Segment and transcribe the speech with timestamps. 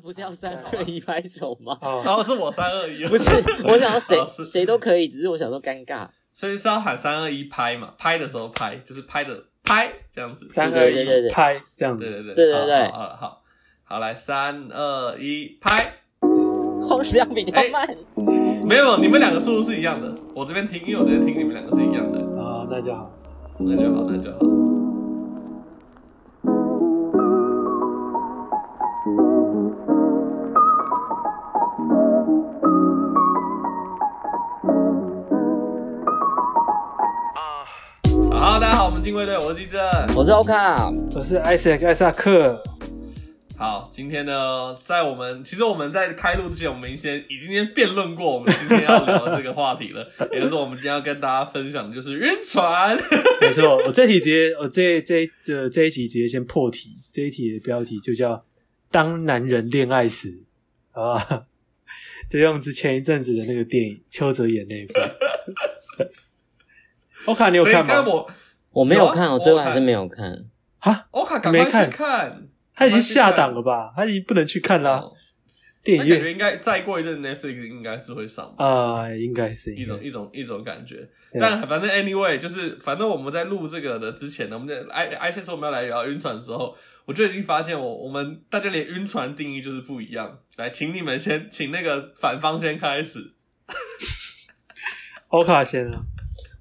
[0.00, 1.76] 不是要三二一拍手吗？
[1.82, 3.30] 哦，然 后是我三二一，不是，
[3.64, 6.08] 我想要谁谁都可以，只是我想说尴尬。
[6.32, 7.92] 所以是要喊三二一拍嘛？
[7.98, 10.46] 拍的时候拍，就是拍的拍这样子。
[10.46, 13.42] 三二一对对对对拍这样子，对对对对对对好好好好
[13.84, 15.94] 好来三二一拍。
[16.20, 17.86] 我这样比较哎慢。
[18.64, 20.14] 没有，你们两个速度是一样的。
[20.34, 22.18] 我这边听，因为我这边听，你们两个是一样的。
[22.40, 23.10] 啊，那就好。
[23.58, 24.67] 那就好，那就好。
[38.98, 39.80] 们金卫队，我是基正。
[40.16, 42.60] 我是欧卡，我是艾塞克艾萨克，
[43.56, 52.98] 好，今天呢，在我们其实我们在开录之前，我们先已经先辩论过我们今天要聊的这个话题了， 也就是我们今天要跟大家分享的就是晕船。
[53.40, 58.44] 没错，我这题直接，我这这这这一题直接先破题，这一题的标题就叫
[58.90, 60.42] “当男人恋爱时”，
[60.90, 61.44] 好吧？
[62.28, 64.94] 就用之前一阵子的那个电影邱泽演那一部。
[67.26, 68.24] 欧卡，你有所以看吗？
[68.72, 69.84] 跟我我没有看，我最后还是我有看。
[69.84, 70.44] 没有看。
[70.80, 73.92] 啊，欧卡赶快没看去看，他已经下档了吧？
[73.96, 75.12] 他已经不能去看啦，哦。
[75.82, 76.30] 电影院。
[76.30, 78.64] 应该再过一阵 Netflix 应该是会上吧。
[78.64, 81.08] 啊，应该是一种一种一种感觉，
[81.40, 90.38] 但反正 anyway 就是，反正我们在录这个的之前呢，我们在 i i 先说我们要来聊晕船的时候，我就已经发现我我们大家连晕船定义就是不一样。
[90.56, 93.34] 来，请你们先，请那个反方先开始。
[95.28, 96.02] 欧卡先啊，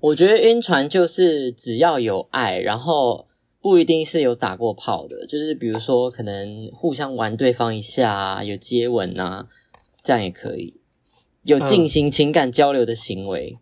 [0.07, 3.27] 我觉得晕船就是只要有爱，然后
[3.61, 9.47] 不一定是有打过炮的，就是比如说可能互相玩对方一下啊，有接吻啊，
[10.03, 10.79] 这样也可以，
[11.43, 13.57] 有进行情感交流的行为，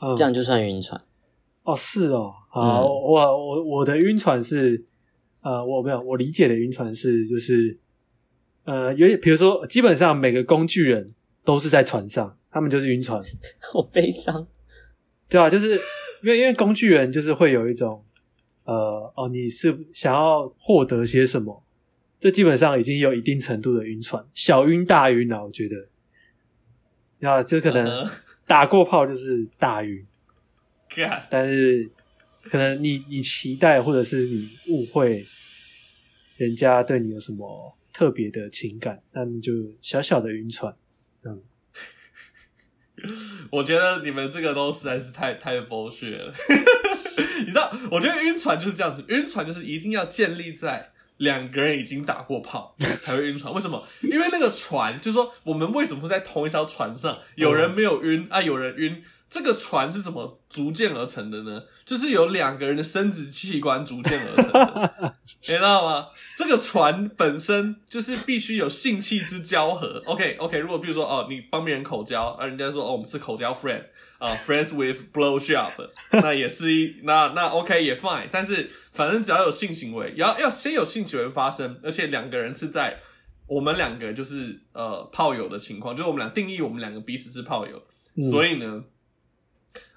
[0.00, 1.00] 嗯这样就算晕船。
[1.64, 4.84] 哦，是哦，好，嗯我我我的晕船是，
[5.40, 7.76] 呃，我没有，我理解的晕船是就是，
[8.64, 11.12] 呃，有比如说，基本上每个工具人
[11.44, 13.20] 都是在船上，他们就是晕船，
[13.58, 14.46] 好悲伤。
[15.32, 15.70] 对啊，就是
[16.22, 18.04] 因为因为工具人就是会有一种，
[18.64, 21.64] 呃，哦，你是想要获得些什么，
[22.20, 28.10] 这基本上已经有一定程度的晕船，小晕大晕了，我觉得，啊，就可能嗯
[28.46, 30.06] 打过炮就是大晕。
[30.94, 31.90] 干但是
[32.42, 35.24] 可能你你期待或者是你误会
[36.36, 40.76] 人家对你有什么特别的情感，那你就小小的晕船。
[41.24, 41.40] 嗯，
[43.50, 46.32] 我觉得你们这个都实在是太太 bullshit 了。
[47.44, 53.52] 你知道，我觉得晕船就是这样子，晕船就是一定要建立在两个人已经打过炮 才会晕船。
[53.52, 53.84] 为什么？
[54.02, 59.02] 因为那个船，就是说我们为什么会在同一条船上，有人没有晕啊，有人晕。
[59.32, 61.62] 这个船是怎么逐渐而成的呢？
[61.86, 66.08] 就是由两个人的生殖器官逐渐而成的， 你知道吗？
[66.36, 70.02] 这个船本身就是必须有性器之交合。
[70.04, 73.82] OK OK，如果比如说哦，你帮别人口交，啊，人家说哦，我们是口交 friend
[74.18, 75.72] 啊， friends with blow job，
[76.10, 82.98] 那也是一那那 OK 也 fine，但是反正只要有性行为，要要先有性行为发生，而且两个人是在
[83.46, 87.82] 我们两个就是呃炮友的情况，就是我们俩定义我们两个彼此是炮友，
[88.16, 88.84] 嗯所以呢。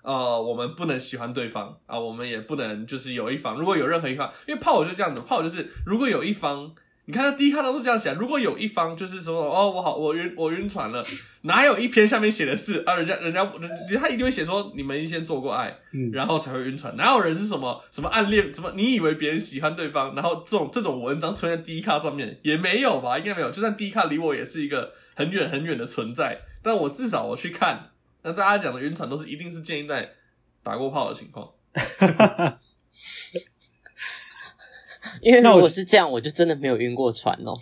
[0.05, 6.71] 呃，我们不能喜欢对方啊，我们也不能就是有一方，如果有任何一方，因为炮友就这样子，炮友就是如果有一方，
[7.05, 11.03] 你看他第一看到都这样写，如果有一方就是说哦，我好，我晕，我晕船了，
[11.41, 13.43] 哪有一篇下面写的是啊，人家人家
[13.89, 27.89] 人他一定会写说你们先做过爱，嗯然后才会晕船，哪有人是什么什么暗恋，什么你以为别人喜欢对方，然后这种这种文章出现在第一卡上面也没有吧，应该没有，就算第一卡离我也是一个很远很远的存在，但我至少我去看。
[28.25, 30.09] 那大家讲的晕船都是一定是建议在
[30.63, 31.47] 打过炮的情况，
[35.21, 37.53] 因为那我如果是这样，我就真的没有晕过船哦。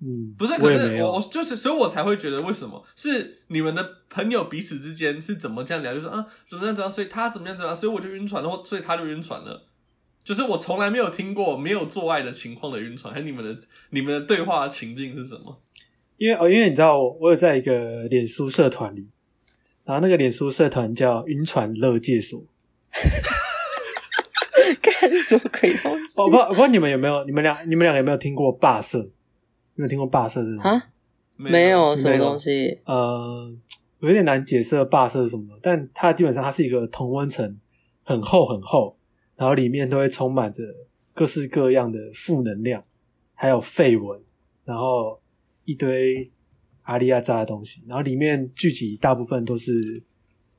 [0.00, 0.54] 嗯，不是？
[0.54, 1.00] 我可是。
[1.02, 9.68] 我我就是，所以我才会觉得为什么是你们的朋友彼此之间是怎么这样聊，就说啊怎么样怎么样，所以他怎么样怎么样，所以我就晕船了，或所以他就晕船了。
[10.24, 13.56] 就是我从来没有听过没有做爱的情况的晕船，还有你们的
[13.90, 15.62] 你们的对话情境是什么？
[16.16, 19.06] 因为哦，因为你知道我我有在一个脸书社团里，
[19.88, 22.38] 然后那个脸书社团叫晕船乐界所。
[24.82, 28.98] 干什么鬼东西我不我不知道你们有没有，你们俩你们俩有没有听过霸社？
[28.98, 29.08] 有
[29.76, 30.58] 没有听过霸社这种？
[30.58, 30.90] 啊？
[31.38, 32.78] 没有什么东西。
[32.84, 33.50] 呃，
[34.00, 37.58] 有点难解释霸社是什么，但它基本上它是一个同温层，
[38.02, 38.98] 很厚很厚，
[39.36, 40.62] 然后里面都会充满着
[41.14, 42.84] 各式各样的负能量，
[43.34, 44.20] 还有绯闻，
[44.66, 45.18] 然后
[45.64, 46.30] 一堆
[46.88, 50.02] 阿里亚扎的东西，然后里面聚集大部分都是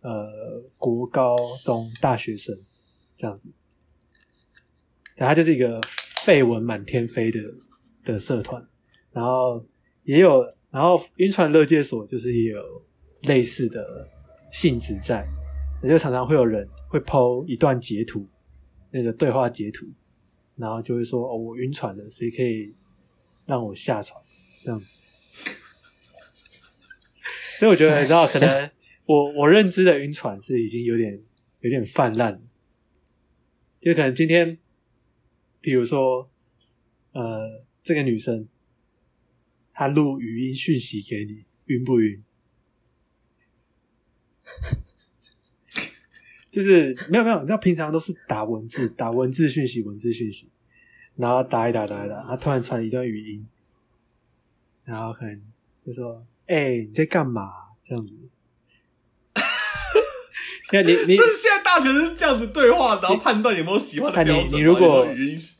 [0.01, 0.29] 呃
[0.77, 1.35] 国高
[1.65, 2.55] 中大学生
[3.17, 3.49] 这样子，
[5.15, 5.81] 对，它就是一个
[6.23, 7.41] 绯闻满天飞的
[8.03, 8.63] 的社团。
[9.11, 9.65] 然后
[10.03, 12.61] 也有，然后晕船乐界所就是也有
[13.23, 14.07] 类似的
[14.51, 15.27] 性质在，
[15.81, 18.27] 也就常常会有人会抛一段截图，
[18.91, 19.87] 那个对话截图，
[20.55, 22.71] 然后就会说哦，我晕船了，谁可以
[23.47, 24.21] 让我下船
[24.63, 24.93] 这样子。
[27.59, 28.71] 所以我觉得，你知道，可能
[29.03, 31.21] 我我认知的晕船是已经有点
[31.59, 32.39] 有点泛滥了，
[33.81, 34.57] 就可能今天，
[35.59, 36.31] 比如说，
[37.11, 38.47] 呃，这个女生
[39.73, 42.23] 她录语音讯息给你，晕不晕？
[46.49, 50.47] 就是没有没有，你知道平常都是打文字，打文字讯息，文字讯息，
[51.17, 53.45] 然后打一打打一打，他突然传一段语音，
[54.85, 55.41] 然后可能
[55.85, 57.49] 就说：“哎、你在干嘛？”
[57.81, 58.13] 这样子。
[60.71, 64.57] 那你你这是现在大学生这样子对话，然后判断有没有喜欢的那你标准吗。
[64.57, 65.07] 你如果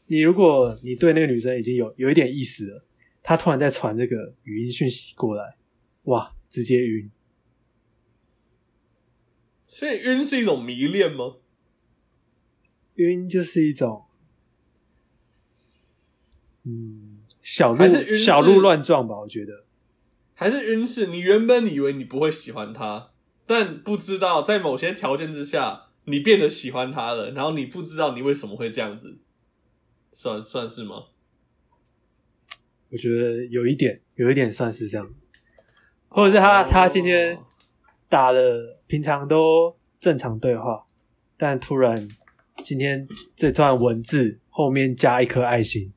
[0.07, 2.85] 你如果你对那个女生已经有有一点意思了，
[3.23, 5.55] 她突然在传这个语音讯息过来，
[6.03, 7.09] 哇，直接晕。
[9.67, 11.37] 所以晕是一种迷恋吗？
[12.95, 14.05] 晕就是一种，
[16.65, 19.63] 嗯，小鹿小鹿乱撞吧，我觉得。
[20.39, 23.11] 还是晕是你原本以为你不会喜欢他，
[23.45, 29.17] 但不知道在某些条件之下，你变得喜欢他了，然后你不知道你为什么会这样子，
[30.13, 31.07] 算算是吗？
[32.89, 35.13] 我觉得有一点，有一点算是这样，
[36.07, 36.67] 或者是他、哦。
[36.71, 37.37] 他今天
[38.07, 40.85] 打了，平常都正常对话，
[41.35, 42.07] 但突然
[42.63, 43.05] 今天
[43.35, 45.91] 这段文字后面加一颗爱心，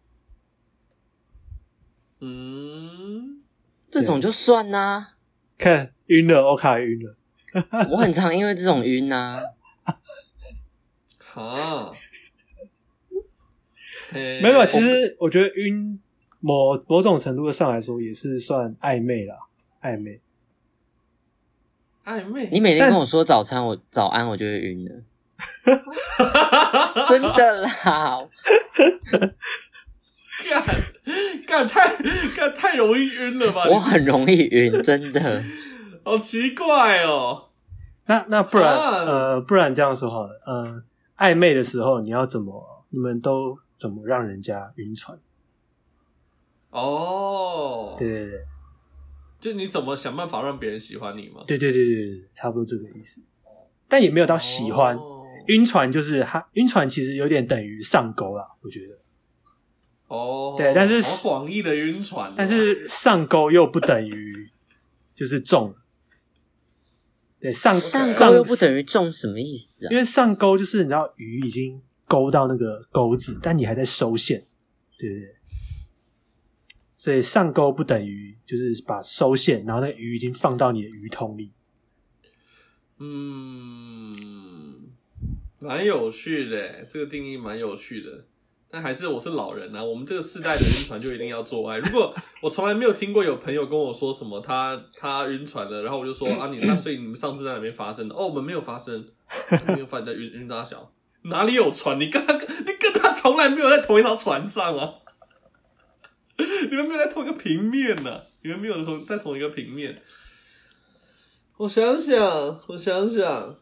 [2.19, 3.42] 嗯，
[3.93, 5.09] 这种就算呐、
[5.59, 7.15] 看晕了，我卡也晕了，
[7.93, 9.43] 我很常因为这种晕呐、
[11.21, 11.93] 哈，
[14.13, 16.01] 没 没有，其实我觉得晕
[16.41, 19.37] 某某种程度上来说也是算暧昧啦，
[19.83, 20.21] 暧昧。
[22.07, 25.03] 暧昧，你每天跟我说早餐，我早安，我就会晕了，
[27.09, 28.27] 真的啦。
[30.45, 30.65] 干
[31.47, 31.97] 干太
[32.35, 33.65] 干太容易晕了吧？
[33.69, 35.43] 我很容易晕，真的。
[36.05, 37.49] 好奇怪哦。
[38.07, 40.83] 那那不然、啊呃，不然这样说好了，呃，
[41.17, 42.85] 暧昧的时候你要怎么？
[42.91, 45.19] 你们都怎么让人家晕船？
[46.71, 48.41] 哦，对对对
[49.41, 51.43] 就你怎么想办法让别人喜欢你吗？
[51.47, 53.21] 对对对对对，差不多这个意思。
[53.89, 58.99] 但也没有到喜欢，哦晕船就是他晕船其实有点等于上钩啦，我觉得。
[60.13, 64.51] 哦，对但是好广义的晕船哦，但是上钩又不等于
[65.15, 65.75] 就是中。
[67.41, 69.97] 对，上上上钩又不等于中，什么意思啊因？
[69.97, 74.47] 为上钩就是你知道鱼已经勾到那个钩子，但你还在收线，
[74.99, 75.35] 对不对？
[76.99, 81.51] 所以上钩不等于就是把收线，然后那个鱼已经放到你的鱼桶里。
[82.99, 84.91] 嗯，
[85.59, 88.25] 蛮有趣的，这个定义蛮有趣的。
[88.73, 91.77] 但还是我是老人啊，我们这个世代的晕船就一定要做爱。
[91.77, 98.15] 如果 我从来没有听过有朋友跟我说什么他他晕船了，然后我就说啊你那所以你们上次在哪边发生的？
[98.15, 99.07] 哦，我们没有发生，
[99.67, 100.91] 没有发生在晕晕大小，
[101.25, 102.01] 哪里有船？
[102.01, 104.95] 你跟他你跟他从来没有在同一条船上啊，
[106.71, 110.01] 你们没有在同一个平面呢、你们没有同在同一个平面。
[111.59, 112.19] 我想想，
[112.69, 113.57] 我想想，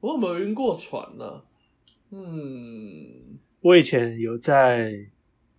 [0.00, 1.42] 我有没有晕过船呢、
[2.12, 3.14] 嗯，
[3.60, 4.92] 我以前有在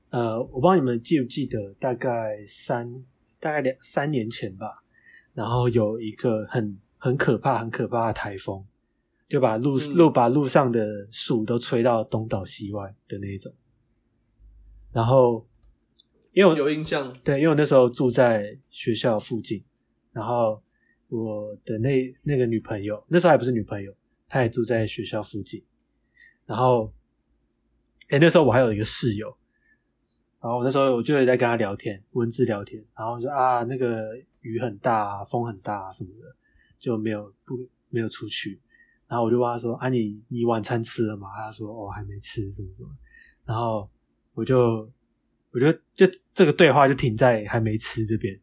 [0.10, 3.06] 呃，我不知道你们记不记得，大概三
[3.40, 4.84] 大概两三年前吧，
[5.34, 8.66] 然后有一个很很可怕、很可怕的台风，
[9.30, 13.54] 就把路嗯路把路上的树都吹到东倒西歪的那一种。
[14.92, 15.48] 然后，
[16.34, 17.16] 因为我有印象。
[17.24, 19.64] 对，因为我那时候住在学校附近，
[20.12, 20.62] 然后
[21.08, 23.96] 我的那那个女朋友，那时候还不是女朋友，
[24.28, 25.64] 她也住在学校附近。
[26.52, 26.92] 然后，
[28.10, 29.34] 哎，那时候我还有一个室友，
[30.42, 34.10] 然后我那时候我就在跟他聊天，文字聊天，然后说啊，那个
[34.42, 36.36] 雨很大、风很大、什么的，
[36.78, 38.60] 就没有不没有出去。
[39.08, 41.30] 然后我就问他说啊，你你晚餐吃了吗？
[41.38, 42.90] 他说哦还没吃，什么什么。
[43.46, 43.90] 然后
[44.34, 44.92] 我就
[45.52, 48.38] 我就就这个对话就停在还没吃这边，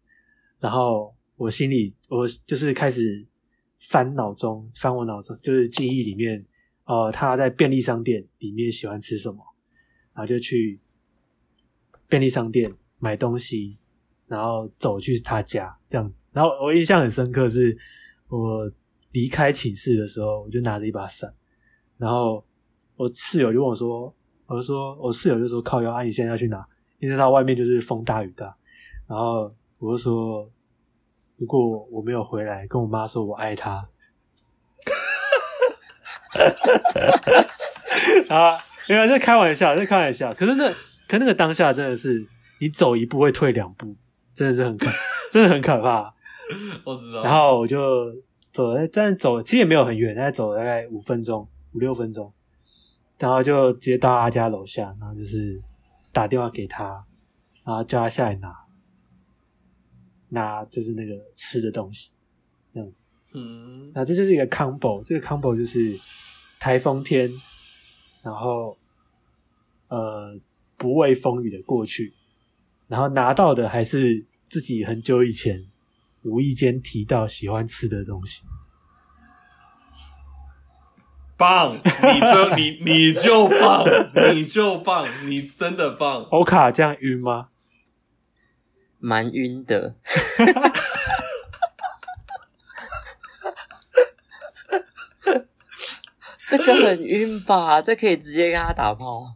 [0.61, 3.27] 然后我心里我就是开始
[3.79, 6.43] 翻脑中翻我脑中就是记忆里面，
[6.89, 9.45] 呃，他在便利商店里面喜欢吃什么，
[10.15, 10.81] 然后就去
[12.09, 13.77] 便利商店买东西，
[14.27, 16.23] 然后走去他家这样子。
[16.33, 17.77] 然后我印象很深刻是，
[18.29, 18.73] 我
[19.13, 21.31] 离开寝室的时候，我就拿着一把伞，
[21.99, 22.43] 然后
[22.97, 24.15] 我室友就问我说，
[24.47, 26.67] 我就说我室友就说靠腰啊，你现在要去哪？
[27.01, 28.57] 一直到外面就是风大雨大，
[29.07, 30.51] 然后我就说，
[31.37, 33.87] 如果我没有回来，跟我妈说我爱她。
[38.29, 38.59] 啊，
[38.89, 40.33] 没有，这开玩笑，这开玩笑。
[40.35, 40.69] 可是那，
[41.07, 42.27] 可那个当下真的是，
[42.61, 43.97] 你走一步会退两步，
[44.35, 44.87] 真的是很可，
[45.33, 46.15] 真的很可怕。
[46.85, 47.23] 我知道。
[47.23, 48.13] 然后我就
[48.53, 52.33] 走了，但走其实也没有很远，大概走了大概五分钟、五六分钟，
[53.19, 55.61] 然后就直接到他家楼下，然后就是
[56.13, 57.05] 打电话给他，
[57.65, 58.55] 然后叫他下来拿，
[60.31, 62.11] 拿就是那个吃的东西，
[62.73, 63.01] 这样子。
[63.33, 65.99] 嗯，那这就是一个 combo，这个 combo 就是
[66.59, 67.31] 台风天，
[68.23, 68.77] 然后
[69.89, 70.39] 呃
[70.77, 72.15] 不畏风雨的过去，
[72.87, 75.67] 然后拿到的还是自己很久以前
[76.23, 78.43] 无意间提到喜欢吃的东西。
[81.37, 81.77] 棒！
[81.77, 83.85] 你就你你就棒，
[84.35, 86.23] 你就棒，你真的棒。
[86.31, 87.51] 欧卡这样晕吗？
[88.99, 89.95] 蛮晕的。
[96.49, 97.81] 这个很晕吧？
[97.83, 99.35] 这可以直接跟他打炮。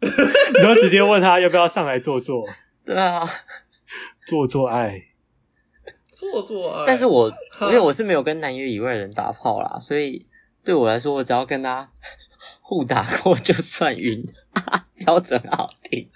[0.00, 2.46] 你就直接问他要不要上来坐坐？
[2.84, 3.28] 对啊，
[4.26, 5.00] 做做爱，
[6.12, 6.84] 做做爱。
[6.86, 10.26] 但是我因为我是没有跟南约以外的人打炮啦，所以
[10.64, 11.92] 对我来说，我只要跟他
[12.60, 14.24] 互打过就算晕，
[14.96, 16.10] 标准好听。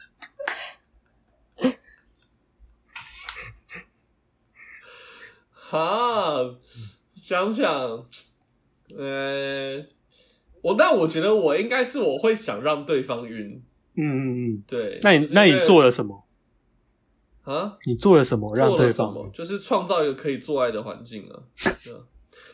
[5.52, 6.56] 哈，
[7.16, 8.06] 想想，
[8.96, 9.84] 呃，
[10.62, 13.62] 我但我觉得我应该是我会想让对方晕，
[13.96, 14.62] 嗯嗯嗯。
[14.66, 14.98] 对。
[15.02, 16.24] 那你就是那你做了什么？
[17.42, 17.78] 啊？
[17.86, 19.08] 你做了什么让对方？
[19.08, 19.30] 了什么？
[19.32, 21.42] 就是创造一个可以做爱的环境啊。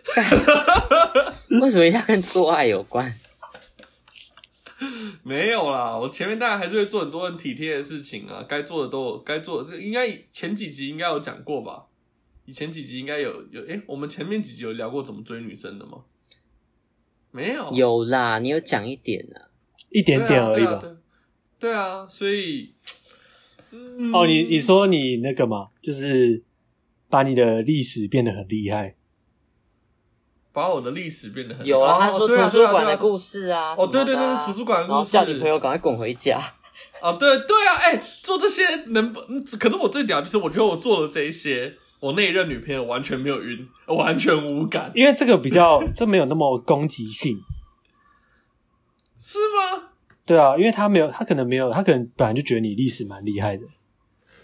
[1.63, 3.15] 为什么一定要跟做爱有关？
[5.23, 11.87] 没有啦，我前面当然还是会做很多很体贴的事情啊，该做的都有，该做的应该前几集应该有讲过吧？
[12.45, 15.99] 以前几集应该有有，诶、我们前面几集有聊过怎么追女生的吗？
[17.33, 19.51] 没有，有啦，你有讲一点啊。
[19.91, 20.71] 一点点而已吧。
[20.71, 20.97] 对啊对啊
[21.59, 22.75] 对啊，所以，
[23.73, 26.43] 嗯哦，你你说你那个嘛，就是
[27.09, 28.97] 把你的历史变得很厉害。
[30.53, 36.39] 把我的历史变得很有啊，哦他说图书馆的故事啊，哦对对对图书馆的故事叫你朋友赶快滚回家。
[37.01, 39.21] 哦，对对啊，哎、做这些能不？
[39.29, 47.39] 嗯可是我最屌就是，我觉得我做了这一些，我那一任女朋友完全没有晕，完全无感，因为这个比较，这没有那么攻击性。
[49.17, 49.91] 是吗？
[50.27, 53.65] 对啊，因为他没有，他可能没有，他可能本来就觉得你历史蛮厉害的。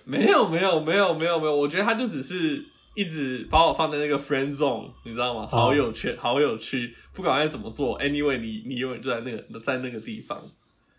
[0.04, 5.44] 没有没有没有没有没有，我觉得他就只是一直把我放在那个 friend zone，你知道吗？
[5.48, 10.40] 好有趣，好有趣，不管该怎么做，anyway，你你永远就在那个在那个地方，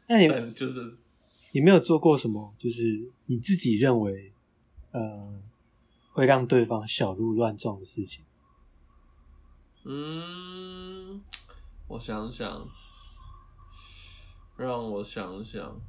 [0.09, 0.97] 那你但就是
[1.53, 2.83] 你没有做过什么，就是
[3.27, 4.33] 你自己认为
[4.91, 4.99] 呃
[6.19, 8.25] 会让对方小鹿乱撞的事情？
[9.85, 11.21] 嗯，
[11.88, 12.67] 我想想，
[14.57, 15.79] 让我想想，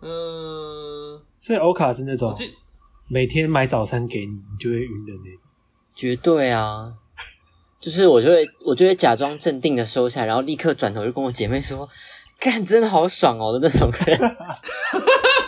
[0.00, 2.32] 嗯，所以欧卡是那种
[3.08, 5.50] 每天买早餐给你，你就会晕的那种。
[5.96, 6.94] 绝对啊，
[7.80, 11.88] 就是我就会我就会假装镇定的收下来，然后立刻转头就跟我姐妹说
[12.38, 14.18] ：“干，真的好爽哦”的那种人。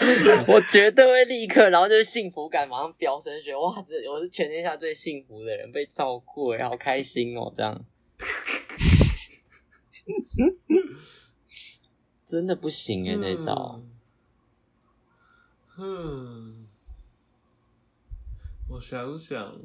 [0.48, 7.84] 我绝对会立刻，然后就是幸福感马上飙升，觉得哇，这我是全天下最幸福的人，被照顾哎，好开心哦，这样。
[12.24, 13.82] 真的不行哎，那招。
[15.78, 16.66] 嗯，
[18.68, 19.60] 我想想，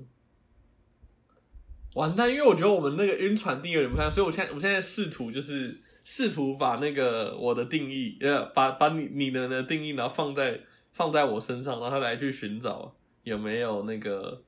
[1.94, 10.60] 完蛋，因为我觉得我们那个晕船定义有点不太，所以我现在我现在试图就是试图把那个我的定义，呃，把把你你的的定义，然后放在
[10.94, 14.40] 放在我身上，然后来去寻找有没有那个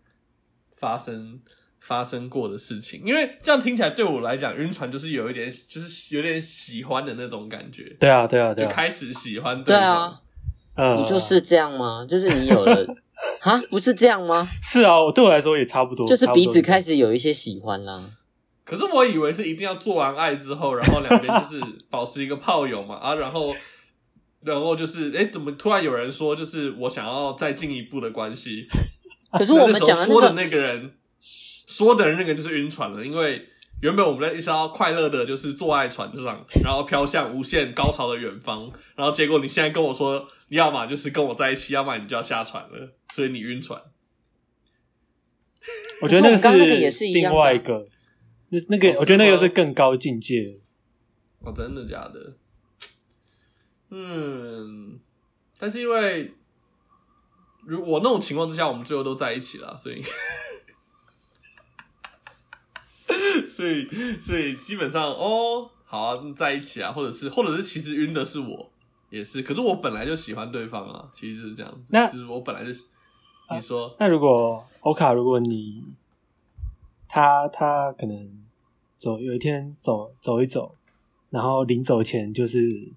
[0.76, 1.40] 发生
[1.80, 10.22] 发生过的事情，因为这样听起来对我来讲，晕船就是有一点就是有点喜欢的那种感觉，对啊，对啊，对啊，就开始喜欢对方啊，
[10.76, 12.06] 嗯，不就是这样吗？
[12.08, 12.86] 就是你有了，
[13.42, 14.48] 哈，不是这样吗？
[14.62, 16.80] 是啊，对我来说也差不多，就是彼此开。
[16.80, 18.12] 始有一些喜欢啦。
[18.68, 23.56] 可是我以为是一定要做完爱之后，然后两边就是保持一个炮友嘛， 啊，然后，
[24.42, 28.68] 然后就是，哎，怎么突然有人说，就是我想要再进一步的关系？
[29.32, 33.48] 可是我们讲说的那个，人，说的人那个人就是晕船了，因为
[33.82, 43.82] 原本我们在一艘快乐的，就是做爱船上，然后飘向无限高潮的远方，然后结果你现在跟我说，你要么就是跟我在一起，要么你就要下船了，所以你晕船。
[46.02, 47.86] 我觉得刚刚那个也是一另样一个，
[48.50, 50.60] 那那个哦我觉得那个是更高境界。
[51.40, 52.34] 哦，真的假的？
[53.90, 55.00] 嗯，
[55.58, 56.34] 但是因为
[57.66, 60.02] 如我那种情况之下，我们最后都在一起了，所以，
[63.50, 63.88] 所以，
[64.22, 68.70] 所以基本上哦，好啊，在一起啊，或者是，或者是其实晕的是我，
[69.10, 72.72] 也是，可是我本来就喜欢对方啊，其实就是这样子，那就是我本来就，
[73.52, 75.84] 你说，那如果欧卡，如果你
[77.08, 78.30] 他他可能
[78.98, 80.76] 走有一天走走一走，
[81.30, 82.92] 然后临走前就是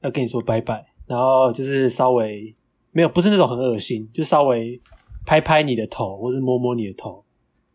[0.00, 2.54] 要跟你说拜拜，然后就是稍微
[2.92, 4.80] 没有不是那种很恶心，就稍微
[5.26, 7.24] 拍拍你的头或是摸摸你的头，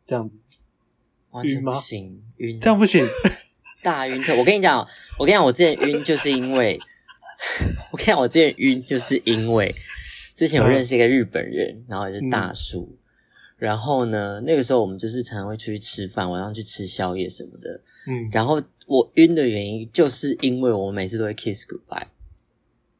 [0.03, 0.37] 这样子，
[1.31, 3.05] 完全晕吗不行，晕这样不行。
[3.83, 4.35] 大晕特。
[4.35, 4.79] 我跟你讲，
[5.19, 6.79] 我跟你讲，我之前晕就是因为，
[7.93, 9.75] 我跟你讲，我之前晕就是因为
[10.35, 12.97] 之前我认识一个日本人，然后也是大叔，
[13.57, 22.07] 然后呢，那个时候我们就是常常会出去吃饭，晚上去吃宵夜什么的，嗯，然后我晕的原因就是因为我每次都会 kiss goodbye，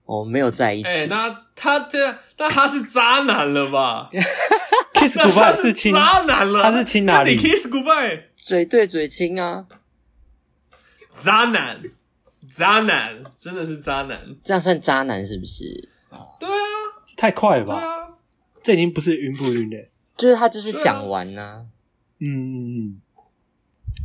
[0.05, 0.88] 我们没有在一起。
[0.88, 4.09] 哎、那他这样，那他是渣男了吧？
[4.95, 9.67] kiss goodbye 是是亲，渣男了，他是亲哪里你 kiss goodbye，嘴对嘴亲啊，
[11.19, 11.81] 渣男，
[12.55, 14.17] 渣男，真的是渣男。
[14.41, 15.89] 这样算渣男是不是？
[16.39, 16.55] 对啊，
[17.17, 17.81] 太快了吧？
[17.81, 18.13] 对啊，
[18.63, 19.77] 这已经不是晕不晕了。
[20.17, 21.65] 就是他就是想玩呐、
[22.19, 23.01] 嗯嗯嗯，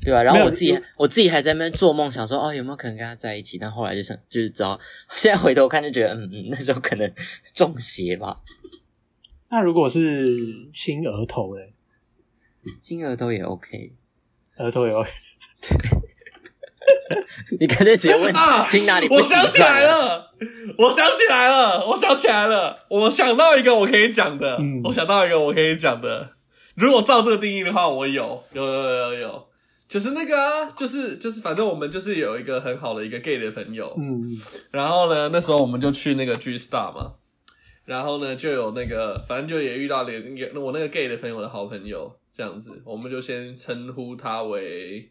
[0.05, 4.79] 对啊，然后我自己我自己还在那边做梦，想说哦有没有可能跟他在一起，但后来就想就是知道，
[5.15, 7.13] 现在回头看就觉得嗯嗯那时候可能
[7.55, 8.41] 中邪吧，
[9.51, 11.73] 那如果是亲额头嘞，
[12.81, 13.93] 亲额头也 OK，
[14.57, 15.05] 额头有
[17.61, 20.33] 你干脆直接问啊，亲哪里不我想起来，了，
[20.79, 24.81] 我想起来了，我想起来了，我想到一个我可以讲的，嗯。
[24.85, 26.31] 我想到一个我可以讲的。
[26.77, 29.49] 如果照这个定义的话，我有，有，有，有，有，
[29.89, 34.23] 就是那个啊，就是就是，反正我们就是有一个很好的一个 gay 的朋友，嗯
[34.71, 37.15] 然后呢，那时候我们就去那个 G Star 嘛，
[37.85, 45.11] 然后呢，就有那个，反正就也遇到了那个我那个 gay 的朋友的好朋友，这样子，我们就先称呼他为，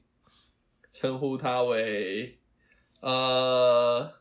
[0.92, 2.40] 称呼他为，
[3.02, 4.12] 呃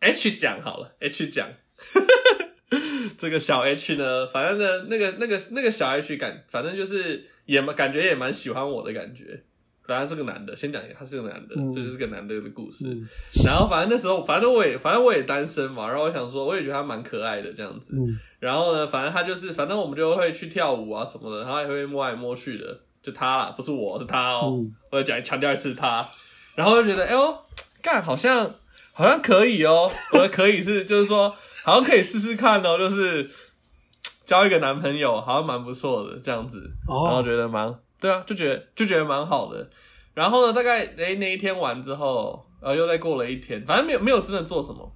[0.00, 1.48] ，H 奖好了，H 奖。
[3.18, 9.42] 这个小 H 呢，反正呢，那个那个那个小 H 感，反正就是也蛮感觉也蛮喜欢我的感觉。
[9.84, 12.86] 反正是个男的，先讲一下，他是个男的，嗯这就是个男的的故事。
[12.86, 13.06] 嗯
[13.44, 17.92] 然后反正那时候，反正我也反正我也单身嘛，然后我想说，我也觉得他蛮可爱的这样子。
[17.94, 24.58] 嗯然后呢，反正他就是，反正我们就会去跳舞啊什么的，然后也会摸来摸去的，就他啦，不是我是他哦。
[24.60, 26.06] 嗯我要讲强调一次他，
[26.54, 27.38] 然后就觉得，哎呦，
[27.80, 28.50] 干好像
[28.92, 31.34] 好像可以哦，我的可以是就是说，
[31.64, 33.30] 好像可以试试看哦，就是
[34.26, 36.70] 交一个男朋友，好像蛮不错的这样子。
[36.86, 39.66] 然后哦，觉得蛮对啊，就觉得就觉得蛮好的。
[40.12, 44.94] 然后呢，大概诶那一天完之后，呃，又再过了一天，反正没有没有真的做什么，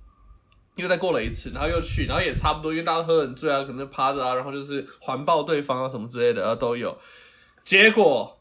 [0.74, 6.94] 又再过了一次，然后又去，然后也差不多，因为大家都喝很醉啊，可能趴着啊，然后就是环抱对方啊什么之类的，然后都有。
[7.66, 8.40] 结果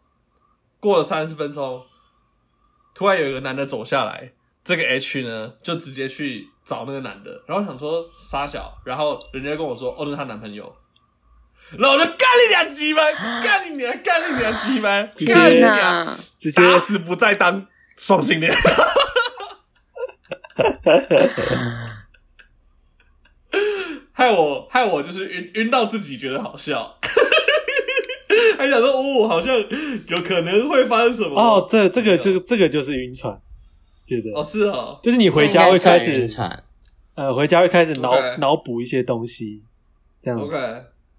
[0.80, 1.84] 过了三十分钟，
[2.94, 4.32] 突然有一个男的走下来，
[4.64, 10.72] 这个 H 呢就直接去找那个男的，然后想说傻小，然后人家跟我说，哦，那是她男朋友。
[11.72, 13.02] 然后我就干你俩鸡巴，
[13.44, 16.16] 干你娘，干你娘鸡巴，干你天俩，哪！
[16.38, 17.66] 直接打死不再当
[17.98, 18.54] 双性恋。
[24.14, 27.00] 害我害我就是晕晕到自己觉得好笑，
[28.56, 31.40] 还想说哦，好像有可能会发生什么。
[31.40, 33.40] 哦，这这个这个这个就是晕船，
[34.06, 36.64] 觉得哦是哦，就是你回家会开这应该算晕船，
[37.16, 39.64] 呃，回家会开始脑脑补一些东西，
[40.22, 40.46] 这样子。
[40.46, 40.58] OK，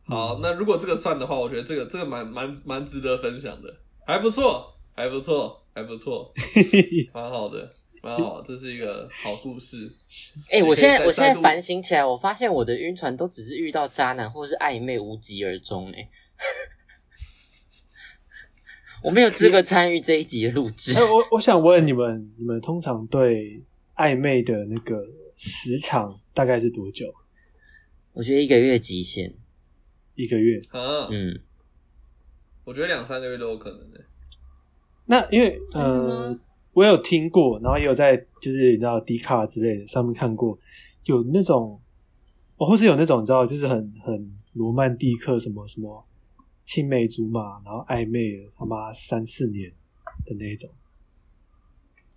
[0.09, 3.69] 好，那如果这个算的话，我觉得这个这个蛮蛮蛮值得分享的，
[4.07, 6.33] 还不错，还不错，还不错，
[7.13, 7.69] 蛮好的，
[8.03, 9.91] 蛮好的，这是一个好故事。
[10.51, 16.09] 哎、我现在我现在反省起来，我发现我的晕船都只是遇到渣男或是暧昧无疾而终、哎，
[19.07, 21.01] 我没有资格参与这一集的录制哎、。
[21.01, 23.63] 我我想问你们，你们通常对
[23.95, 25.01] 暧昧的那个
[25.37, 27.15] 时长大概是多久？
[28.15, 29.33] 我觉得一个月极限，
[30.17, 30.61] 一个月？
[30.71, 31.41] 啊，嗯，
[32.65, 34.05] 我觉得两三个月都有可能的。
[35.05, 36.41] 那因为真的吗呃，
[36.73, 40.59] 我有听过，然后也有在就是你知道迪卡之类的上面看过，
[41.05, 41.81] 有那种，
[42.57, 46.05] 哦，或是有那种你知道，就是很很罗曼蒂克什么什么
[46.67, 49.73] 青梅竹马，然后暧昧了他妈三四年
[50.27, 50.69] 的那一种。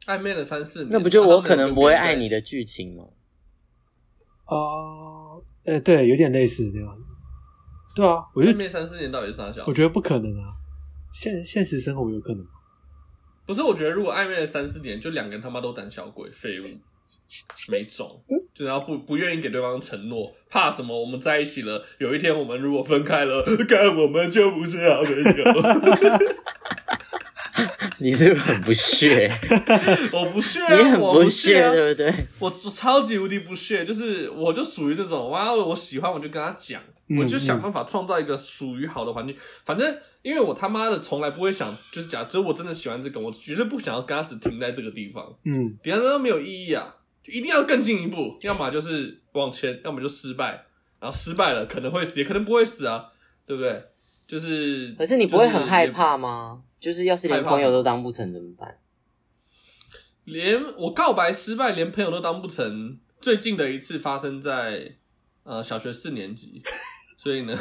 [0.05, 3.03] 暧昧了三四年，那不就我可能不会爱你的剧情吗？
[4.47, 6.97] 哦，呃，对，有点类似这样。
[7.95, 9.73] 对啊，我就跟在一起暧昧三四年到底是啥小我？
[9.73, 10.55] 觉得不可能啊，
[11.13, 12.49] 现现实生活有可能吗。
[13.45, 16.65] 不是，我觉得如果暧昧了三四年，就两个人他妈都胆小鬼、废物，
[17.71, 18.21] 没种，
[18.53, 20.99] 就是要不不愿意给对方承诺，怕什么？
[20.99, 25.23] 我们在一起了，有一天我们如果分开了，干我们就不是好朋友。
[28.01, 29.29] 你是不是很不屑？
[30.13, 32.27] 我不屑、啊， 你很我不屑，啊、对不对？
[32.39, 39.35] 我我超级无敌不屑，就是我就属于这种，哇，我喜欢我就跟他讲，嗯我就想办法创造一个属于好的环境。
[39.65, 46.98] 反正因为我他妈的从来不会想，就是假如我真的喜欢这个，我绝对不想要跟他只停在这个地方，嗯，底下都没有意义啊，就
[47.29, 50.65] 一定要更进一步，要么就是往前，要么就失败，
[50.99, 53.11] 然后失败了可能会死，也可能不会死啊，
[53.45, 53.83] 对不对？
[54.27, 56.63] 就是，可是你不会很害怕吗？
[56.79, 58.77] 就是要是连朋友都当不成怎么办？
[60.25, 62.99] 连我告白失败，连朋友都当不成。
[63.19, 64.95] 最近的一次发生在
[65.43, 66.61] 呃小学四年级，
[67.17, 67.57] 所以呢，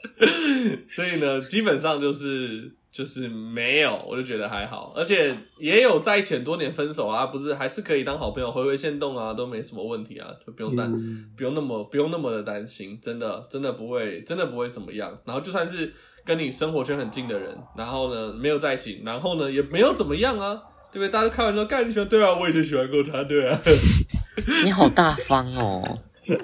[0.88, 15.16] 所以呢，基本上就是就是没有，我就觉得还好，而且也有在一起很多年分手啊，不是还是可以当好朋友，回回线动啊，都没什么问题啊，就不用担、嗯不用那么不用那么的担心，真的真的不会真的不会怎么样。
[15.24, 15.92] 然后就算是
[16.24, 20.60] 跟你生活圈很近的人，然后呢没有在一起，然后呢也没有怎么样啊，
[20.92, 21.08] 对不对？
[21.08, 23.60] 大家都开玩笑，干你喜欢对啊，我以前喜欢过他，对啊。
[24.64, 25.98] 你好大方哦！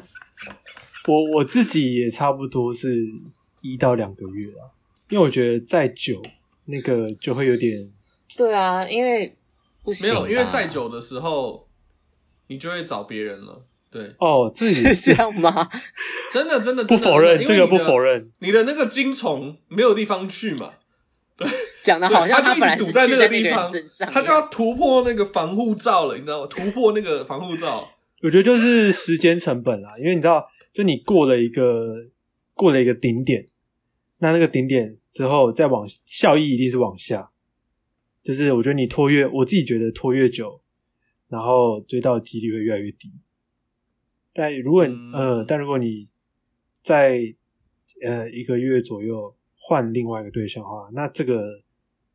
[1.08, 2.94] 我我自己也差不多是
[3.60, 4.68] 一到两个月啊，
[5.08, 6.22] 因为我觉得再久
[6.66, 7.90] 那个就会有点
[8.36, 9.36] 对啊，因为
[9.82, 11.68] 不行吧，没有，因为再久的时候，
[12.48, 13.64] 你就会找别人了。
[13.88, 15.70] 对，哦，自己 是这样吗？
[16.32, 18.30] 真的真的不否认，这个不否认。
[18.40, 20.72] 你的那个精虫没有地方去嘛，
[21.82, 26.46] 讲的好像他本来是一直堵在那个人那个地方身上，他就要突破那个防护罩了，你知道吗？
[26.50, 27.88] 突破那个防护罩。
[28.22, 31.94] 我觉得就是时间成本啦，因为你知道，就你过了一个
[32.56, 33.46] 过了一个顶点，
[34.18, 37.30] 那那个顶点之后再往效益一定是往下，
[38.22, 40.62] 就是我觉得你拖越，我自己觉得拖越久，
[41.28, 43.12] 然后追到的几率会越来越低。
[44.32, 46.06] 但如果呃，但如果你
[46.82, 47.34] 在
[48.02, 51.62] 呃一个月左右换另外一个对象的话，那这个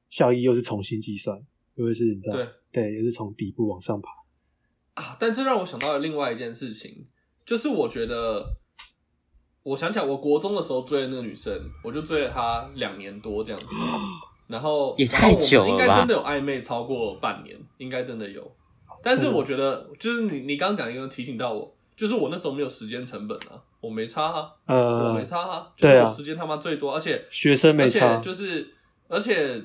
[0.10, 1.40] 效益又是重新计算，
[1.76, 4.10] 又会是你知道对对，也是从底部往上爬。
[4.96, 7.06] 啊，但这让我想到了另外一件事情，
[7.46, 8.44] 就是我觉得，
[9.64, 13.68] 我想起来，我国中的时候追的那个女生，我就追了她两年多这样子，
[14.48, 18.52] 然后也太久了应该真的有暧昧超过半年，应该真的有。
[19.04, 28.68] 但是我觉得，就是你你刚刚讲一个提醒到我，就是我那时候没有时间成本啊，我没差啊，我呃没，差啊，就是对啊我时间他妈最多，而且学生没而且，就是
[29.08, 29.62] 而且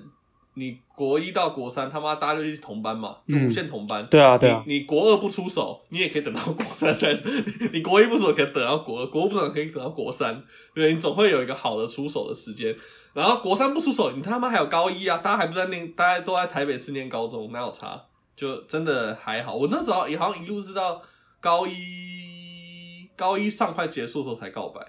[0.54, 4.06] 你国一到国三他妈大家就一起同班嘛，就嗯无限同班。
[4.06, 7.14] 对啊对啊你你国二不出手，你也可以等到国三再；
[7.72, 10.42] 你国一不出手，可以等到国二；国二不出手，可以等到国三。
[10.74, 12.74] 对，你总会有一个好的出手的时间。
[13.12, 15.18] 然后国三不出手，你他妈还有高一啊！
[15.18, 18.02] 大家还不在念，大家都在台北市念高中，哪有差？
[18.34, 19.54] 就真的还好。
[19.54, 21.00] 我那时候也好像一路是到
[21.40, 24.80] 高一，高一上快结束的时候才告白，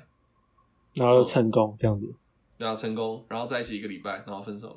[0.96, 2.13] 然后成功这样子。
[2.58, 4.76] 然后成功，然后在一起一个礼拜，然后分手了。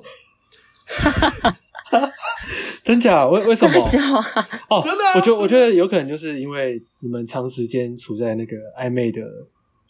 [2.83, 3.27] 真假？
[3.27, 3.79] 为为什么？
[3.79, 4.25] 笑啊！
[4.69, 9.21] 哦，真的啊我觉得我觉得有可能就是因为你们长时间处在那个暧昧的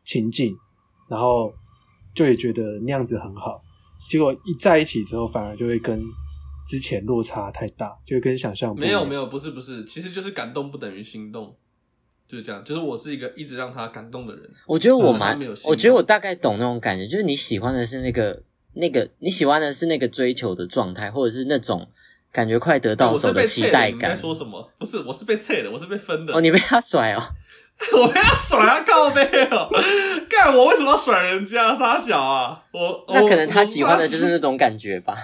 [0.04, 0.56] 情境，
[1.08, 1.54] 然后
[2.13, 3.62] 就也觉得那样子很好，
[4.10, 6.01] 结果一在一起之后，反而就会跟
[6.67, 8.75] 之前落差太大，就会跟想象。
[8.75, 11.56] 没有没有，不是不是，其实就是感动不等于心动，
[12.27, 12.63] 就是这样。
[12.63, 14.49] 就是我是一个一直让他感动的人。
[14.67, 21.88] 我觉得我蛮没有，我觉得我大概懂那种感觉，就是你喜欢的是那个那个你喜欢的是那个追求的状态，或者是那种
[22.31, 24.15] 感觉快得到手期菜你在。
[24.15, 24.71] 说什么？
[24.77, 26.34] 不是，我是被菜的，我是被分的。
[26.34, 27.21] 哦，你被他甩哦，
[27.97, 29.69] 我被他甩啊，靠背哦！
[30.29, 31.75] 干我为什么要甩人家？
[31.77, 32.63] 傻小啊！
[32.71, 35.15] 我那可能他喜欢的就是那种感觉吧。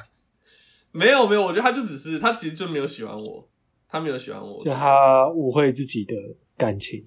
[0.91, 3.47] 没有没有，我觉得他就只是他其实就没有喜欢我，
[3.88, 6.15] 他没有喜欢我，就他误会自己的
[6.57, 7.05] 感情，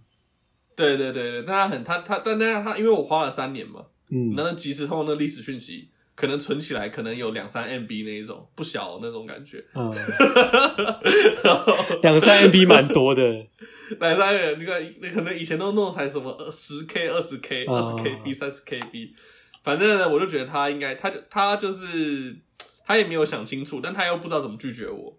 [0.76, 5.88] 对对对对，但他很他他但但他因为我花了三年嘛，嗯，那那即时通过那历史讯息，
[6.20, 9.90] 可能存起来可能有两三 MB 那一种不小那种感觉，嗯，
[12.02, 13.22] 两三 MB 蛮多的，
[13.98, 19.12] 两三人，你看，你可能以前都弄才什么十 K、二十 K、二十哦 KB、三十 KB，
[19.64, 22.36] 反正呢，我就觉得他应该，他就他就是
[22.84, 25.18] 他也没有想清楚，但他又不知道怎么拒绝我，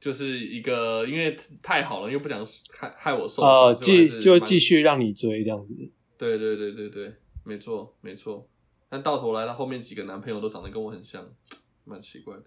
[0.00, 2.44] 就是一个因为太好了，又不想
[2.76, 5.72] 害害我受伤，继就继续让你追这样子。
[6.18, 8.44] 对对对对对，没错没错。
[8.88, 11.26] 但到头来，他后面几个男朋友都长得跟我很像，
[11.84, 12.44] 蛮奇怪的。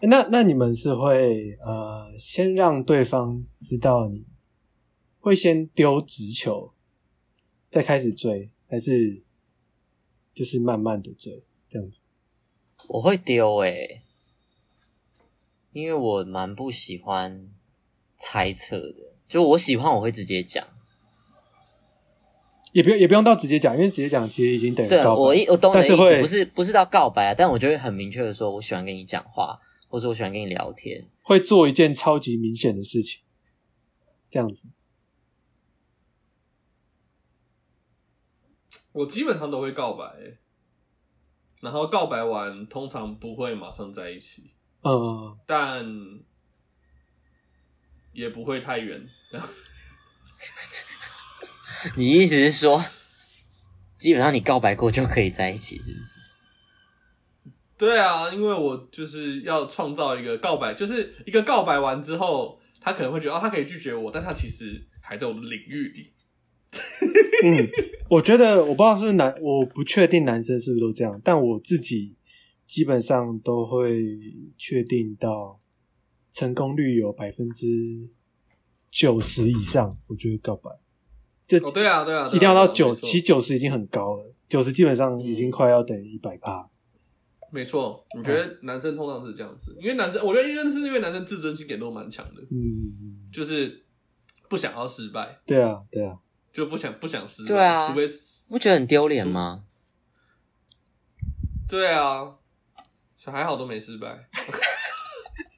[0.02, 4.26] 那那你们是会呃先让对方知道你
[5.20, 6.74] 会先丢直球，
[7.70, 9.22] 再开始追，还是
[10.34, 12.00] 就是慢慢的追这样子？
[12.88, 14.02] 我会丢诶、
[15.72, 17.48] 因为我蛮不喜欢
[18.16, 20.66] 猜测的，就我喜欢我会直接讲。
[22.72, 29.58] 也不用也不用到直接讲，因为直接讲其实已经等于告白我一我懂你的意思，是不是不是到告白啊，但我就会很明确的说，我喜欢跟你讲话，
[29.88, 31.08] 或者我喜欢跟你聊天。
[31.22, 33.22] 会做一件超级明显的事情，
[34.30, 34.68] 这样子。
[38.92, 40.38] 我基本上都会告白、欸
[41.60, 45.86] 然后告白完通常不会马上在一起，嗯，但
[48.12, 49.00] 也不会太远。
[51.96, 52.82] 你意思是说，
[53.98, 56.16] 基本上你告白过就可以在一起，是不是？
[57.76, 66.12] 对啊，因为我就是要创造一个告白，就是一个告白完之后，他可能会觉得哦，他可以拒绝我，但他其实还在我的领域里。
[67.44, 67.68] 嗯，
[68.08, 72.14] 我觉得我不知道是不是男，我不确定男生是不是都这样，但我自己
[72.64, 74.00] 基本上都会
[74.56, 75.58] 确定到
[76.30, 77.66] 成功率有百分之
[78.90, 80.70] 九十以上，我觉得告白。
[81.58, 86.68] 就哦，对啊，对啊，一定要到九，其实九十已经很高了，九十基本上已经快要等于一百趴。
[87.50, 93.84] 没错，我觉得男生通常是这样子，因为男生，我觉得因为是因为男生自尊心给都蛮强的，嗯，就是
[94.48, 96.16] 不想要失败，对啊，对啊，
[96.50, 98.06] 就不想不想失败，对啊除非
[98.48, 99.64] 不觉得很丢脸吗？
[101.68, 102.36] 对啊，
[103.16, 104.08] 小还好都没失败，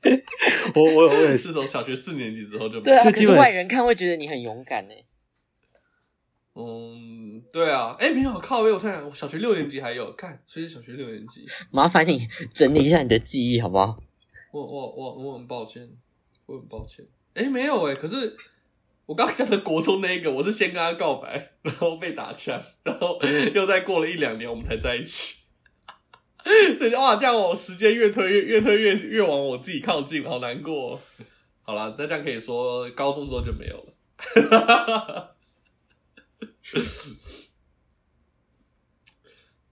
[0.75, 1.49] 我我我也是。
[1.49, 4.95] 是，从小学四年级之后就没对啊，可是就基本外人看会觉得你很勇敢呢。
[6.57, 13.99] 嗯，对啊，哎，没有靠背，我突然我小学六年级还有看，所以小学六年级，麻烦你整理一下你的记忆好不好？
[14.53, 15.91] 我我我我很抱歉，
[16.47, 18.37] 我很抱歉，哎，没有哎，可是
[19.07, 23.19] 我刚刚讲的国中那一个，我是先跟他告白，然后被打枪，然后
[23.53, 25.41] 又再过了一两年，我们才在一起。
[26.79, 31.01] 所以就哇，这样我时间越推越越推越越往我自己靠近，好难过哦、
[31.63, 35.34] 好了，那这样可以说高中之后就没有了。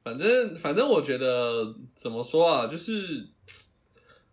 [0.04, 3.28] 反正反正我觉得怎么说啊，就是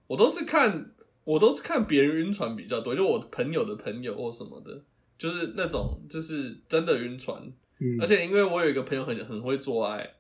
[0.08, 0.92] 我都是看
[1.24, 4.82] 我都是看别人晕船比较多，就我朋友的朋友或什么的，
[5.18, 7.40] 就是那种就是真的晕船，
[7.80, 7.98] 嗯。
[8.02, 10.16] 而且因为我有一个朋友很很会做爱，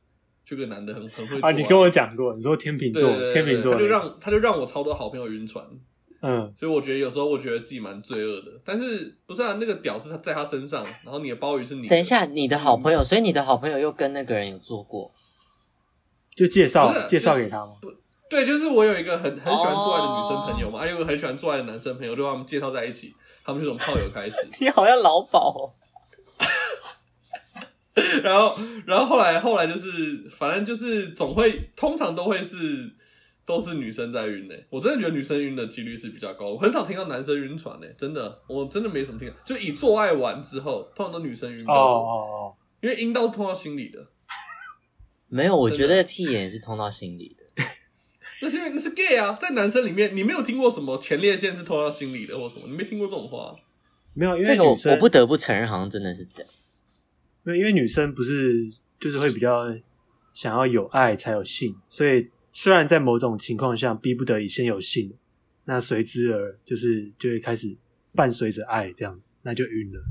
[0.45, 5.65] 这个男的很很会做你跟我讲过，你说天秤座天秤座他就，让他就让我超多好朋友晕船，
[6.21, 9.57] 嗯，所以我觉得有时候我觉得自己蛮罪恶的，但是不是啊？
[9.59, 11.89] 那个屌是他在他身上，然后你的鲍鱼是你的。
[11.89, 15.11] 等一下，你的好朋友，所以你的好朋友又跟那个人有做过，
[16.35, 17.73] 就介绍不是介绍给他吗？
[17.81, 17.89] 不
[18.29, 25.73] 对，就是我有一个很很喜欢做爱的女生朋友嘛，还有一个很喜欢做爱的男生朋友，就把他们介绍在一起，他们就从炮友开始， 你好像老鸨哦。
[28.23, 28.55] 然后
[28.85, 32.89] 然后后来后来就是反正就是总会通常都会是
[33.49, 44.05] 都是女生在晕呢、我真的觉得女生晕的几率是比较高，我很少听到男生晕船呢、真的，我真的没什么听，就以做爱完之后，通常都女生晕比较哦多，哦哦，因为阴道是通到心里的。
[45.27, 47.63] 没有，我觉得屁眼是通到心里的。
[48.41, 53.55] 那是因为那是 gay 啊，在男生里面，你没有听过什么前列腺是通到心里的或什么，你没听过这种话。
[54.13, 56.51] 没有，因这个我为女生我不得不承认，好像真的是这样。
[57.41, 59.65] 没有因为女生不是就是会比较
[60.33, 62.29] 想要有爱才有性，所以
[62.61, 65.13] 虽然在某种情况下逼不得已先有性，
[65.63, 67.77] 那随之而就是就会开始
[68.13, 70.03] 伴随着爱这样子，那就晕了。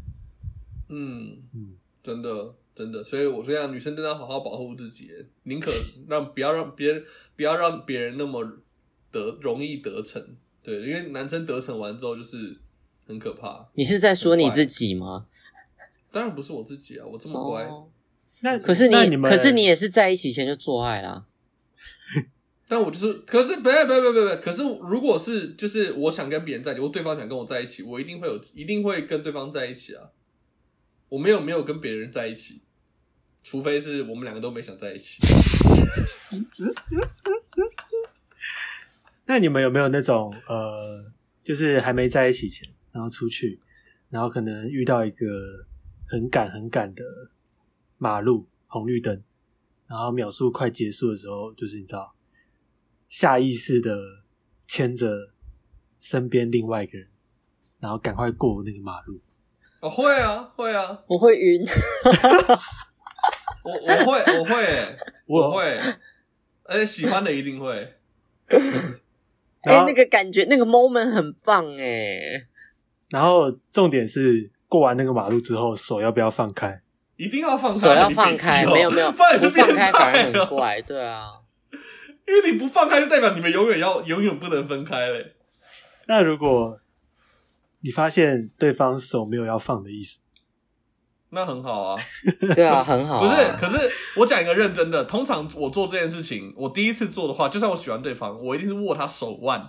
[0.88, 5.10] 嗯，嗯，真的真的，所以我说呀，女生真的要好好保护自己，
[5.42, 5.70] 宁可
[6.08, 7.04] 让不要让别人
[7.36, 8.42] 不要让别人那么
[9.12, 10.34] 得容易得逞。
[10.62, 12.56] 对，因为男生得逞完之后就是
[13.06, 13.68] 很可怕。
[13.74, 15.26] 你是在说你自己吗？
[16.10, 17.66] 当然不是我自己啊，我这么乖。
[17.66, 17.90] 哦
[18.40, 21.26] 那可是你，你可是你也是在一起前就做爱啦。
[22.68, 30.10] 但我就是，可是不不不不不，可是如果是就是我想跟别人在一起，或对方想跟我在一起，我一定会有，一定会跟对方在一起啊。
[31.08, 32.60] 我没有没有跟别人在一起，
[33.42, 35.16] 除非是我们两个都没想在一起。
[39.24, 41.10] 那你们有没有那种呃，
[41.42, 43.58] 就是还没在一起前，然后出去，
[44.10, 45.26] 然后可能遇到一个
[46.06, 47.02] 很赶很赶的
[47.96, 49.22] 马路红绿灯，
[49.86, 52.14] 然后秒数快结束的时候，就是你知道，
[53.08, 53.96] 下意识的
[54.66, 55.08] 牵着
[55.98, 57.08] 身边另外一个人，
[57.80, 59.20] 然后赶快过那个马路。
[59.80, 61.64] 哦，会啊，会啊，我会晕，
[63.64, 65.78] 我我会我会欸我我会，
[66.64, 67.94] 而且喜欢的一定会。
[69.62, 72.18] 哎、那个感觉，那个 moment 很棒哎。
[73.10, 76.82] 然后重点是过完那个马路之后，手要不要放开？
[77.16, 81.24] 一定要放开，手要放开，没有没有，不然是不放开变态反而哦很怪，对啊。
[82.28, 85.34] 因为你不放开，就代表你们永远要永远不能分开嘞。
[86.06, 86.78] 那如果
[87.80, 90.18] 你发现对方手没有要放的意思，
[91.30, 92.02] 那很好啊，
[92.54, 93.20] 对啊，很好、啊。
[93.20, 93.52] 不是？
[93.60, 99.62] 可是我讲一个认真的，通常我做这件事情，我第一次做的话，就算我喜欢对方，我一定是握他手腕，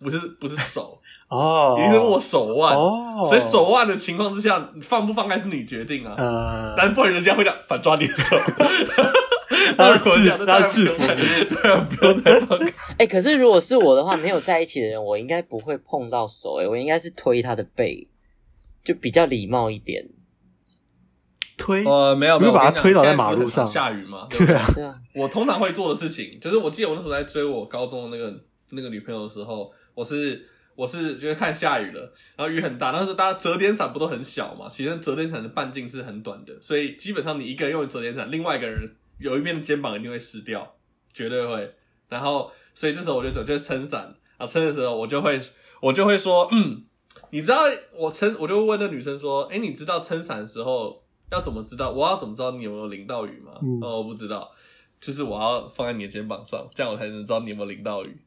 [0.00, 2.74] 不是不是手， 哦，一定是握手腕。
[2.74, 6.14] 哦，所以手腕的情况之下，你放不放开是你决定啊。
[6.16, 8.36] 呃，但不然人家会讲反抓你的手，
[9.76, 12.72] 他制那当然他要制服不用再对啊，不用再放开。
[12.98, 18.08] 哎、可是如果是我的话，没有在一起的人，我应该不会碰到手、哎，我应该是推他的背，
[18.82, 20.06] 就比较礼貌一点。
[21.56, 24.26] 推，呃，没有没有，把他推倒在马路上下雨吗？
[24.28, 24.66] 对啊，
[25.14, 28.40] 我通常会做的事情，就是我记得我那时候在追我高中的那个
[28.72, 34.68] 那个女朋友的时候，我是我是觉得看下雨了，然后雨很大，但是大家折叠伞不都很小嘛？
[34.68, 38.80] 其实折叠伞的半径是很短的，所以基本上你一个人用折叠伞，另外一个人
[39.24, 40.76] 有一边的肩膀一定会湿掉，
[41.14, 41.74] 绝对会。
[42.10, 45.40] 然后，所以这时候我就走，就是撑伞啊，撑的时候我就会
[45.80, 46.84] 我就会说，嗯，
[47.30, 47.62] 你知道
[47.96, 51.90] 我撑，我就会问那女生说，哎，你知道撑伞的时候要怎么知道？
[51.90, 53.52] 我要怎么知道你有没有淋到雨吗？
[53.62, 54.52] 嗯哦，我不知道。
[55.00, 58.20] 就是我要放在你的肩膀上，这样我才能知道你有没有淋到雨。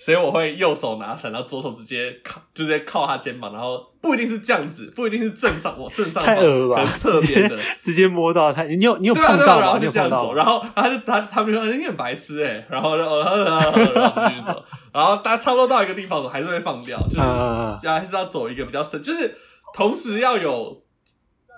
[0.00, 6.98] 所以我会右手拿伞，然后左手直接靠，就直接靠他肩膀，然后不一定是这样子，不一定是正上，我正上方，太恶了吧可能？
[6.98, 9.60] 侧边的，直接摸到他，你有你有对啊对啊，碰到？
[9.60, 19.36] 然后就这样走，然后他就他他们就说你很白痴哎，然后然后然后然后然后继续走，然后大家差不多到一个地方的时候还是会放掉，就是啊啊啊还是要走一个比较深，就是
[19.74, 20.82] 同时要有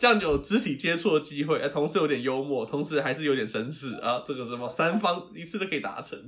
[0.03, 6.19] 这样有肢体接触的机会，哎，同时有点幽默，同时还是有点绅士啊，这个什么三方一次都可以达成。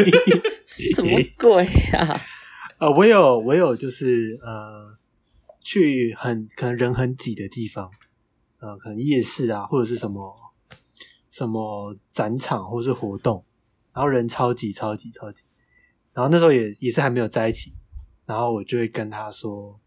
[0.64, 2.18] 什么鬼啊？
[2.80, 4.96] 呃，我有我有就是呃，
[5.60, 7.90] 去很可能人很挤的地方，
[8.60, 10.34] 呃，可能夜市啊，或者是什么
[11.28, 13.44] 什么展场或是活动，
[13.92, 15.44] 然后人超级超级超级，
[16.14, 17.74] 然后那时候也也是还没有在一起，
[18.24, 19.78] 然后我就会跟他说，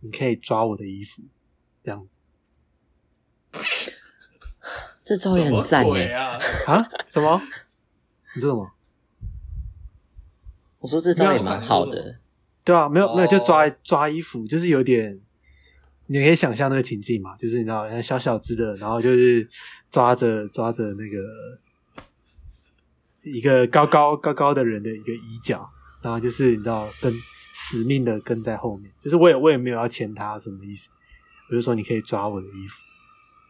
[0.00, 1.22] 你可以抓我的衣服，
[1.82, 2.17] 这样子
[5.04, 6.14] 这招也很赞什么鬼哎！
[6.14, 6.38] 啊！
[6.66, 6.88] 啊？
[7.08, 7.40] 什么？
[8.34, 8.70] 你说什么？
[10.80, 12.20] 我说这招也蛮好的，
[12.62, 15.18] 对啊，没有没有，就抓哦抓衣服，就是有点，
[16.06, 19.48] 你可以想象那个情境嘛，就是你知道，小小只的，然后就是
[19.90, 21.18] 抓着抓着那个
[23.22, 25.68] 一个高高高高的人的一个衣角，
[26.00, 27.12] 然后就是你知道跟
[27.52, 30.90] 死命的跟在后面，就是我也我也没有要牵他什么意思，
[31.50, 32.82] 我就说你可以抓我的衣服，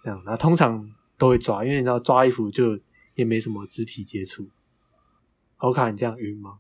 [0.09, 2.79] 这样，然后通常都会抓，因为你知道抓衣服就
[3.15, 4.49] 也没什么肢体接触。
[5.59, 6.59] 欧卡，你这样晕吗？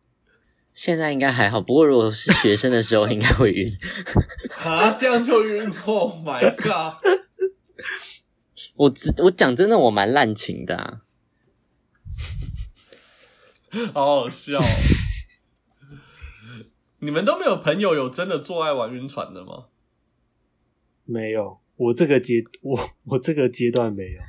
[0.75, 1.61] 现在应该还好。
[1.61, 3.73] 不过如果是学生的时候， 应该会晕。
[4.65, 7.03] 啊，这样就晕！Oh my god！
[8.77, 11.01] 我只我讲真的，我蛮滥情的啊。
[13.95, 14.65] 好好笑、哦。
[17.01, 19.67] 你们都没有朋友有真的做爱玩晕船的吗？
[21.05, 24.21] 没有，我这个阶我我这个阶段没有。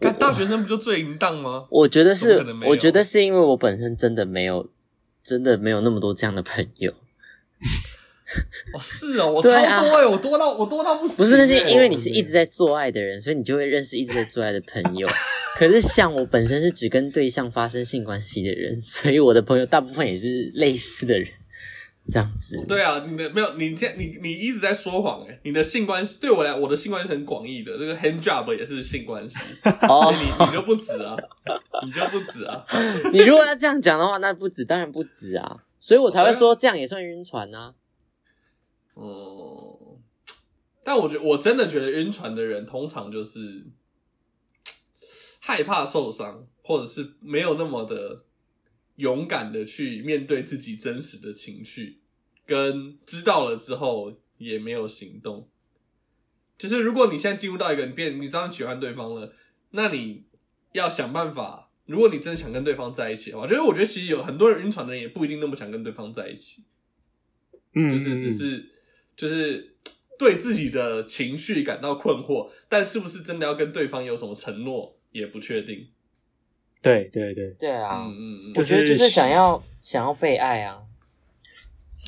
[0.00, 1.66] 看大学生不就最淫荡吗？
[1.70, 4.68] 我觉得是我觉得是因为我本身真的没有，
[5.22, 6.92] 真的没有那么多这样的朋友。
[8.74, 15.06] 哦，是哦，我超多哎、我多到我多到不行、不是，那是欸因为你是一直在做爱的人，所以你就会认识一直在做爱的朋友。
[15.56, 21.28] 可是像我本身是只跟对象发生性关系的人，所以我的朋友大部分也是类似的人，
[22.10, 22.64] 这样子。
[22.66, 29.36] 对啊，你的没有，你现你你一直在说谎哎、你的性关系对我来，我的性关系很广义的，这个 hand job 也是性关系，
[29.88, 31.16] 哦，你你就不止啊，
[31.84, 32.64] 你就不止啊，
[33.12, 35.64] 你如果要这样讲的话，那不止，当然不止啊。
[35.78, 37.74] 所以我才会说这样也算晕船啊。
[38.94, 39.98] 嗯，
[40.84, 43.66] 但我觉得我真的觉得晕船的人通常就是
[45.40, 48.22] 害怕受伤，或者是没有那么的
[48.96, 52.00] 勇敢的去面对自己真实的情绪，
[52.46, 55.48] 跟知道了之后也没有行动。
[56.58, 59.34] 就是如果你现在进入到一个你变，你知道你喜欢对方了，
[59.70, 60.24] 那你
[60.72, 61.70] 要想办法。
[61.84, 66.62] 如果你真的想跟对方在一起的话，就是我觉得其实有很多人晕船的人也不一定那么想跟对方在一起。
[67.74, 68.70] 嗯，就是只是
[69.16, 69.76] 就是
[70.16, 75.88] 对自己的情绪感到困惑，但是不是真的要跟对方有什么承诺也不确定。
[76.82, 80.82] 对对对，对啊，嗯嗯嗯，我觉得就是想要想要被爱啊，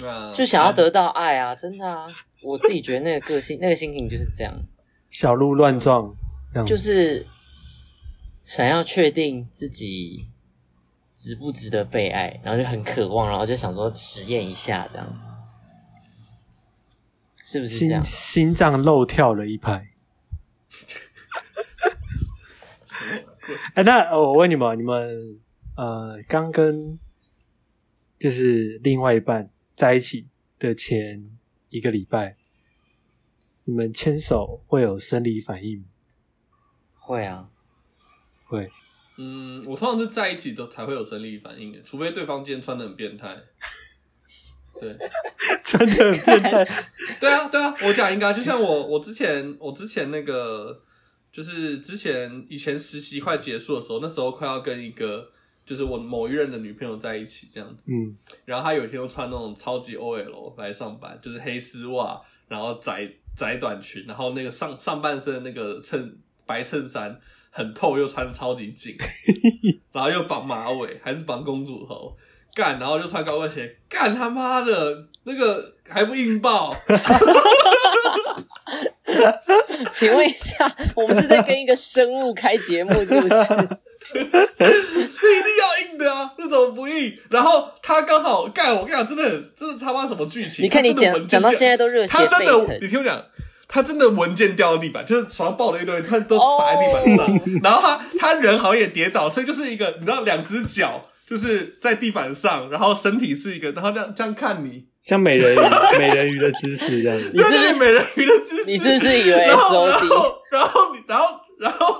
[0.00, 2.06] 那就想要得到爱啊，真的啊。
[2.42, 4.52] 我自己觉得那个个性、那个心情就是这样，
[5.08, 6.14] 小鹿乱撞，
[6.66, 7.26] 就是
[8.44, 10.26] 想要确定自己
[11.14, 15.24] 值不值得被爱，然后就很渴望，然后就想说实验一下这样子，
[17.44, 18.04] 是不是这心样？
[18.04, 19.82] 心脏漏跳了一拍。
[23.74, 25.40] 哎，那呃我问你们，你们
[25.76, 26.98] 呃，刚跟
[28.18, 30.28] 就是另外一半在一起
[30.58, 31.30] 的前
[31.68, 32.36] 一个礼拜，
[33.64, 35.84] 你们牵手会有生理反应吗？
[36.98, 37.48] 会啊，
[38.46, 38.70] 会，
[39.18, 43.36] 嗯，我通常是在一起都才会有生理反应的，除非对方今天穿的很变态。
[44.80, 44.96] 对，
[45.62, 46.64] 穿的很变态。
[47.20, 50.82] 对啊，对啊，我讲应该就像我，我之前，我之前那个，
[51.34, 55.28] 就是之前以前实习快结束的时候，那时候快要跟一个
[55.66, 66.16] 就是我某一任的女朋友在一起这样子，嗯，然后她有一天又穿那种超级 OL 来上班，就是黑丝袜，然后窄窄短裙，然后那个上上半身的那个衬
[66.46, 67.20] 白衬衫
[67.50, 68.96] 很透，又穿的超级紧，
[69.90, 72.16] 然后又绑马尾，还是绑公主头。
[72.54, 76.72] 干，然后就穿高跟鞋，干他妈的，那个还不硬爆？
[79.92, 83.34] 请问一下，我们是在跟一个生物开节目，是不是？
[84.14, 87.16] 那一定要硬的啊，那怎么不硬？
[87.30, 90.64] 然后他刚好干，我跟你讲，真的很，真的他妈什么剧情？
[90.64, 93.24] 你看你讲讲到现在都热血他真沸腾的，你听我讲，
[93.66, 105.58] 他真的文件掉到地板，就是床上抱了一堆，他都撒在地板上， 然后他他人好像也跌倒，所以就是一个你知道两只脚就是在地板上，然后身体是一个，然后这样这样看你，像美人鱼
[105.98, 107.30] 美人鱼的姿势这样子。
[107.34, 108.64] 你是不是美人鱼的姿势？
[108.64, 111.96] 你是不是以为然后 SOD 然后然后你然后然后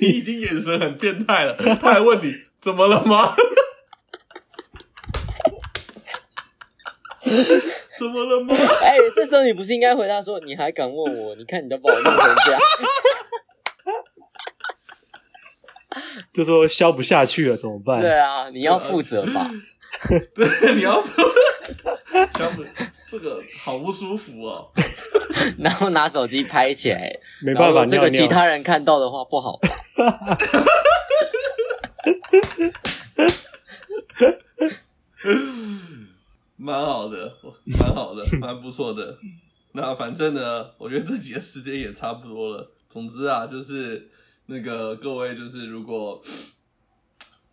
[0.00, 2.30] 你已经眼神很变态了，他还问你
[2.60, 3.34] 怎么了吗？
[7.98, 8.54] 怎么了吗？
[8.82, 11.34] 哎，这时候你不是应该回答说，你还敢问我？
[11.36, 12.60] 你看你都把我弄成这样，
[16.34, 18.02] 就说消不下去了怎么办？
[18.02, 19.50] 对啊，你要负责吧？
[20.34, 21.24] 对，你要说，
[22.38, 22.66] 小本
[23.10, 24.70] 这个好不舒服哦。
[25.58, 29.68] 然后拿手机拍起来，没办法这个其他人看到的话不好吧？
[36.56, 37.34] 蛮好的，
[37.78, 39.18] 蛮好的，蛮不错的。
[39.72, 42.70] 那反正呢，我觉得自己的时间也差不多了。
[42.88, 44.10] 总之啊，就是
[44.46, 46.22] 那个各位，就是如果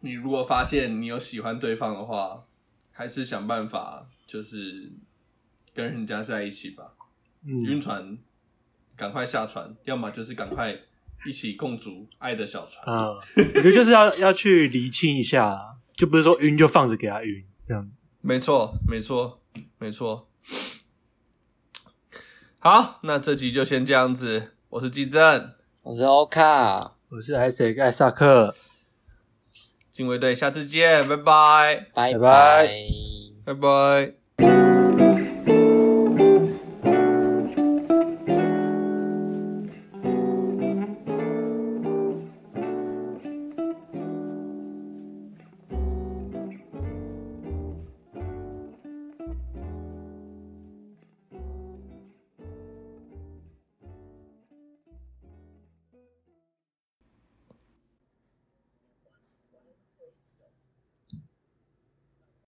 [0.01, 2.43] 你如果发现你有喜欢对方的话，
[2.99, 4.91] 还是想办法就是
[5.73, 6.83] 跟人家在一起吧。
[7.45, 8.17] 晕嗯船，
[8.97, 10.77] 赶快下船，要么就是赶快
[11.25, 12.85] 一起共筑爱的小船。
[12.85, 17.95] 啊，我觉得就是要要去厘清一下啊，就不是说晕就放着给他晕这样子。
[18.19, 19.41] 没错，没错，
[19.77, 20.27] 没错。
[22.59, 24.55] 好，那这集就先这样子。
[24.71, 28.53] 我是季正，我是欧卡，我是艾塞艾萨克，
[29.91, 31.15] 禁卫队，下次见，拜。
[31.15, 32.13] 拜，拜。
[32.13, 32.69] 拜拜。
[33.45, 34.18] 拜拜。